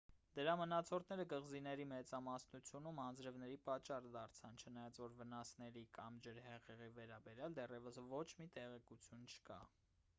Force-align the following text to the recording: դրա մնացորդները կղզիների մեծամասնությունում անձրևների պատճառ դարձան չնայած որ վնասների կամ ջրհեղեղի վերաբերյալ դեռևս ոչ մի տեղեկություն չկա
դրա 0.37 0.53
մնացորդները 0.59 1.23
կղզիների 1.31 1.83
մեծամասնությունում 1.89 3.01
անձրևների 3.03 3.59
պատճառ 3.67 4.07
դարձան 4.15 4.57
չնայած 4.63 4.99
որ 5.03 5.13
վնասների 5.19 5.83
կամ 5.97 6.17
ջրհեղեղի 6.27 6.87
վերաբերյալ 6.95 7.59
դեռևս 7.59 8.01
ոչ 8.15 8.25
մի 8.41 8.49
տեղեկություն 8.57 9.29
չկա 9.35 9.59